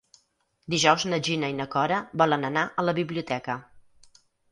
[0.73, 3.59] Dijous na Gina i na Cora volen anar a la biblioteca.